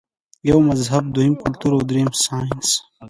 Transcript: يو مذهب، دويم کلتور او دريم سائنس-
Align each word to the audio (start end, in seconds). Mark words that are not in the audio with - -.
يو 0.49 0.57
مذهب، 0.69 1.03
دويم 1.15 1.33
کلتور 1.43 1.71
او 1.77 1.81
دريم 1.89 2.09
سائنس- 2.25 2.67